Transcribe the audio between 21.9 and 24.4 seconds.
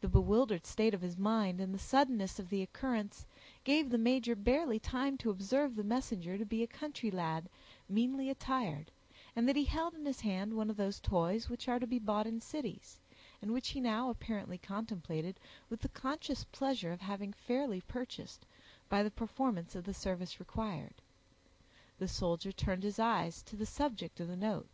The soldier turned his eyes to the subject of the